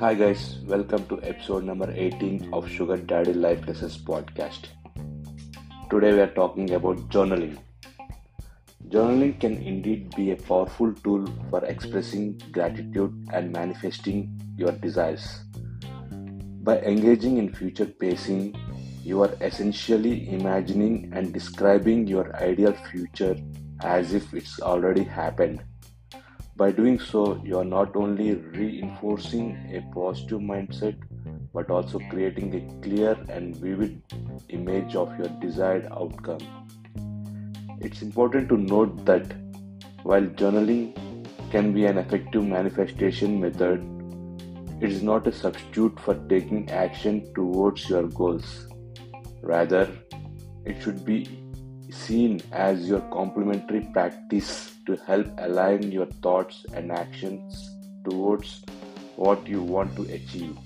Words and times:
Hi, 0.00 0.12
guys, 0.12 0.58
welcome 0.66 1.06
to 1.06 1.22
episode 1.22 1.64
number 1.64 1.90
18 1.90 2.50
of 2.52 2.68
Sugar 2.70 2.98
Daddy 2.98 3.32
Life 3.32 3.66
Lessons 3.66 3.96
podcast. 3.96 4.66
Today, 5.88 6.12
we 6.12 6.20
are 6.20 6.34
talking 6.34 6.72
about 6.74 6.98
journaling. 7.08 7.56
Journaling 8.90 9.40
can 9.40 9.54
indeed 9.54 10.14
be 10.14 10.32
a 10.32 10.36
powerful 10.36 10.92
tool 10.96 11.24
for 11.48 11.64
expressing 11.64 12.38
gratitude 12.52 13.26
and 13.32 13.50
manifesting 13.50 14.38
your 14.58 14.72
desires. 14.72 15.44
By 16.62 16.80
engaging 16.80 17.38
in 17.38 17.54
future 17.54 17.86
pacing, 17.86 18.54
you 19.02 19.22
are 19.22 19.34
essentially 19.40 20.28
imagining 20.28 21.10
and 21.14 21.32
describing 21.32 22.06
your 22.06 22.36
ideal 22.36 22.74
future 22.90 23.34
as 23.80 24.12
if 24.12 24.34
it's 24.34 24.60
already 24.60 25.04
happened. 25.04 25.64
By 26.56 26.72
doing 26.72 26.98
so, 26.98 27.38
you 27.44 27.58
are 27.58 27.64
not 27.66 27.94
only 27.96 28.34
reinforcing 28.34 29.50
a 29.74 29.82
positive 29.94 30.40
mindset 30.40 30.96
but 31.52 31.70
also 31.70 31.98
creating 32.10 32.54
a 32.54 32.82
clear 32.82 33.16
and 33.28 33.54
vivid 33.56 34.02
image 34.48 34.96
of 34.96 35.18
your 35.18 35.28
desired 35.40 35.86
outcome. 35.90 36.38
It's 37.80 38.00
important 38.00 38.48
to 38.48 38.56
note 38.56 39.04
that 39.04 39.34
while 40.02 40.22
journaling 40.22 40.96
can 41.50 41.74
be 41.74 41.84
an 41.84 41.98
effective 41.98 42.44
manifestation 42.44 43.38
method, 43.38 43.84
it 44.80 44.90
is 44.90 45.02
not 45.02 45.26
a 45.26 45.32
substitute 45.32 46.00
for 46.00 46.14
taking 46.28 46.70
action 46.70 47.34
towards 47.34 47.88
your 47.88 48.04
goals. 48.04 48.66
Rather, 49.42 49.90
it 50.64 50.82
should 50.82 51.04
be 51.04 51.28
seen 51.90 52.40
as 52.52 52.88
your 52.88 53.00
complementary 53.12 53.82
practice 53.92 54.75
to 54.86 54.96
help 55.06 55.26
align 55.38 55.90
your 55.90 56.06
thoughts 56.22 56.64
and 56.72 56.92
actions 56.92 57.70
towards 58.08 58.62
what 59.16 59.46
you 59.46 59.62
want 59.62 59.94
to 59.96 60.02
achieve. 60.02 60.56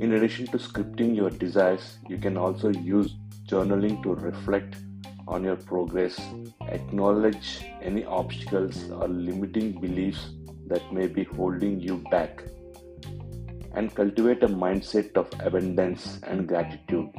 In 0.00 0.14
addition 0.14 0.46
to 0.46 0.58
scripting 0.58 1.14
your 1.14 1.30
desires, 1.30 1.98
you 2.08 2.18
can 2.18 2.36
also 2.36 2.70
use 2.70 3.14
journaling 3.46 4.02
to 4.02 4.14
reflect 4.14 4.76
on 5.26 5.44
your 5.44 5.56
progress, 5.56 6.18
acknowledge 6.68 7.64
any 7.82 8.04
obstacles 8.04 8.90
or 8.90 9.08
limiting 9.08 9.80
beliefs 9.80 10.30
that 10.66 10.92
may 10.92 11.06
be 11.06 11.24
holding 11.24 11.80
you 11.80 11.98
back, 12.10 12.42
and 13.74 13.94
cultivate 13.94 14.42
a 14.42 14.48
mindset 14.48 15.16
of 15.16 15.28
abundance 15.40 16.18
and 16.22 16.46
gratitude. 16.46 17.10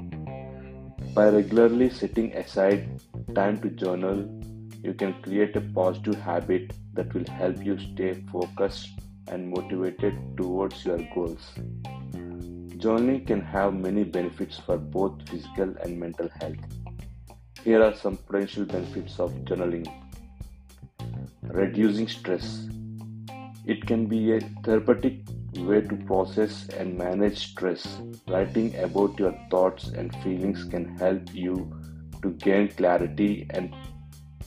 By 1.14 1.30
regularly 1.30 1.90
setting 1.90 2.34
aside 2.34 3.02
time 3.36 3.62
to 3.62 3.70
journal, 3.70 4.28
you 4.86 4.94
can 4.94 5.14
create 5.24 5.56
a 5.56 5.62
positive 5.62 6.16
habit 6.22 6.72
that 6.94 7.14
will 7.14 7.26
help 7.38 7.64
you 7.66 7.78
stay 7.80 8.14
focused 8.32 8.90
and 9.28 9.50
motivated 9.50 10.16
towards 10.38 10.86
your 10.86 11.00
goals. 11.16 11.46
Journaling 12.84 13.26
can 13.26 13.42
have 13.42 13.74
many 13.74 14.04
benefits 14.04 14.60
for 14.60 14.78
both 14.78 15.28
physical 15.28 15.74
and 15.82 16.00
mental 16.00 16.30
health. 16.40 16.66
Here 17.64 17.82
are 17.82 17.96
some 17.96 18.18
potential 18.18 18.66
benefits 18.66 19.20
of 19.20 19.32
journaling 19.46 19.88
reducing 21.42 22.08
stress. 22.08 22.68
It 23.66 23.88
can 23.88 24.06
be 24.06 24.34
a 24.34 24.40
therapeutic 24.64 25.20
way 25.58 25.82
to 25.82 25.96
process 26.06 26.68
and 26.70 26.98
manage 26.98 27.40
stress. 27.52 28.02
Writing 28.28 28.76
about 28.76 29.18
your 29.18 29.34
thoughts 29.50 29.88
and 29.88 30.16
feelings 30.22 30.64
can 30.66 30.96
help 30.98 31.34
you 31.34 31.56
to 32.22 32.32
gain 32.32 32.68
clarity 32.68 33.48
and 33.50 33.74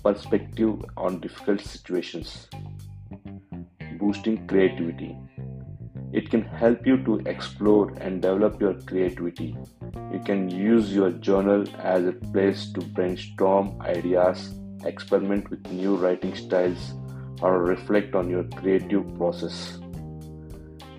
perspective 0.09 0.75
on 0.97 1.20
difficult 1.20 1.61
situations. 1.61 2.48
Boosting 4.01 4.47
creativity. 4.47 5.15
It 6.15 6.31
can 6.31 6.44
help 6.60 6.87
you 6.87 6.97
to 7.09 7.16
explore 7.32 7.91
and 8.00 8.22
develop 8.22 8.59
your 8.59 8.72
creativity. 8.93 9.55
You 10.12 10.21
can 10.25 10.49
use 10.49 10.94
your 10.94 11.10
journal 11.10 11.66
as 11.78 12.06
a 12.06 12.12
place 12.12 12.72
to 12.72 12.81
brainstorm 12.81 13.82
ideas, 13.82 14.55
experiment 14.87 15.50
with 15.50 15.71
new 15.71 15.97
writing 15.97 16.34
styles, 16.34 16.94
or 17.43 17.62
reflect 17.65 18.15
on 18.15 18.31
your 18.31 18.44
creative 18.44 19.15
process. 19.19 19.78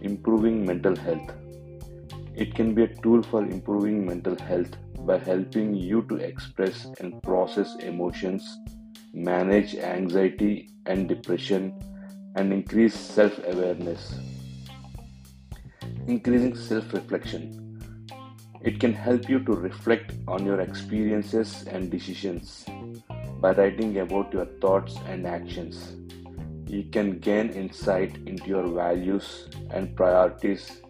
Improving 0.04 0.64
mental 0.64 0.96
health. 0.96 1.32
It 2.36 2.54
can 2.54 2.76
be 2.76 2.84
a 2.84 2.96
tool 3.02 3.24
for 3.24 3.44
improving 3.44 4.06
mental 4.06 4.38
health 4.38 4.78
by 5.00 5.18
helping 5.18 5.74
you 5.74 6.04
to 6.10 6.18
express 6.18 6.86
and 7.00 7.24
process 7.24 7.76
emotions, 7.78 8.60
manage 9.14 9.76
anxiety 9.76 10.70
and 10.86 11.08
depression, 11.08 11.74
and 12.36 12.54
increase 12.54 12.94
self 12.94 13.38
awareness. 13.48 14.20
Increasing 16.08 16.56
self 16.56 16.94
reflection. 16.94 17.56
It 18.62 18.80
can 18.80 18.94
help 18.94 19.30
you 19.30 19.40
to 19.46 19.54
reflect 19.54 20.14
on 20.28 20.46
your 20.46 20.60
experiences 20.60 21.64
and 21.68 21.90
decisions 21.90 22.66
by 23.40 23.54
writing 23.54 24.00
about 24.00 24.34
your 24.34 24.46
thoughts 24.62 24.98
and 25.08 25.26
actions. 25.26 25.96
You 26.68 26.84
can 26.84 27.20
gain 27.20 27.50
insight 27.50 28.18
into 28.28 28.48
your 28.48 28.68
values 28.68 29.48
and 29.72 29.96
priorities 29.96 30.82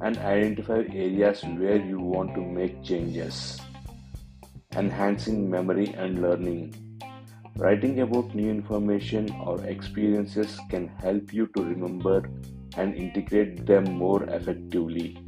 and 0.00 0.18
identify 0.18 0.82
areas 0.92 1.42
where 1.44 1.80
you 1.80 1.98
want 1.98 2.34
to 2.34 2.40
make 2.40 2.82
changes. 2.84 3.58
Enhancing 4.76 5.50
memory 5.50 5.94
and 5.96 6.20
learning. 6.20 6.91
Writing 7.56 8.00
about 8.00 8.34
new 8.34 8.50
information 8.50 9.30
or 9.44 9.62
experiences 9.66 10.58
can 10.70 10.88
help 10.88 11.34
you 11.34 11.46
to 11.48 11.62
remember 11.62 12.30
and 12.78 12.94
integrate 12.94 13.66
them 13.66 13.84
more 13.84 14.22
effectively. 14.24 15.18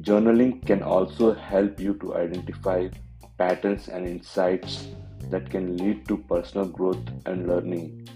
Journaling 0.00 0.64
can 0.64 0.82
also 0.82 1.34
help 1.34 1.78
you 1.78 1.94
to 2.00 2.16
identify 2.16 2.88
patterns 3.36 3.88
and 3.88 4.06
insights 4.06 4.88
that 5.30 5.50
can 5.50 5.76
lead 5.76 6.08
to 6.08 6.16
personal 6.16 6.66
growth 6.66 7.04
and 7.26 7.46
learning. 7.46 8.08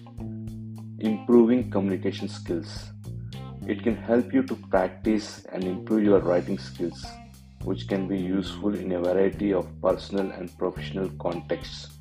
Improving 1.01 1.71
communication 1.71 2.29
skills. 2.29 2.87
It 3.67 3.83
can 3.83 3.97
help 3.97 4.33
you 4.33 4.43
to 4.45 4.57
practice 4.71 5.45
and 5.53 5.65
improve 5.65 6.03
your 6.03 6.21
writing 6.21 6.59
skills, 6.59 7.05
which 7.63 7.87
can 7.87 8.09
be 8.09 8.19
useful 8.19 8.75
in 8.75 8.93
a 8.93 9.01
variety 9.01 9.53
of 9.53 9.69
personal 9.83 10.31
and 10.33 10.57
professional 10.57 11.11
contexts. 11.21 11.98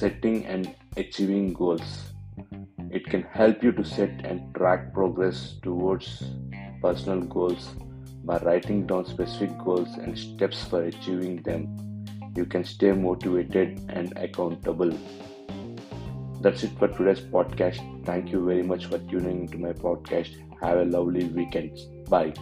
Setting 0.00 0.46
and 0.46 0.74
achieving 0.96 1.52
goals. 1.52 2.12
It 2.90 3.04
can 3.04 3.22
help 3.22 3.62
you 3.62 3.70
to 3.72 3.84
set 3.84 4.24
and 4.24 4.54
track 4.54 4.94
progress 4.94 5.56
towards 5.62 6.22
personal 6.80 7.20
goals 7.20 7.74
by 8.24 8.38
writing 8.38 8.86
down 8.86 9.04
specific 9.04 9.58
goals 9.58 9.98
and 9.98 10.16
steps 10.16 10.64
for 10.64 10.84
achieving 10.84 11.42
them. 11.42 12.06
You 12.34 12.46
can 12.46 12.64
stay 12.64 12.92
motivated 12.92 13.78
and 13.90 14.16
accountable. 14.16 14.90
That's 16.40 16.62
it 16.62 16.70
for 16.78 16.88
today's 16.88 17.20
podcast. 17.20 17.84
Thank 18.06 18.32
you 18.32 18.42
very 18.42 18.62
much 18.62 18.86
for 18.86 18.96
tuning 19.00 19.42
into 19.42 19.58
my 19.58 19.74
podcast. 19.74 20.34
Have 20.62 20.78
a 20.78 20.84
lovely 20.86 21.24
weekend. 21.24 21.78
Bye. 22.08 22.32